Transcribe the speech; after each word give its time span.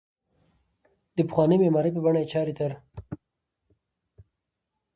د 1.17 1.17
پخوانۍ 1.27 1.57
معمارۍ 1.59 1.91
په 1.93 2.01
بڼه 2.05 2.19
یې 2.21 2.31
چارې 2.33 2.53
تر 2.59 2.71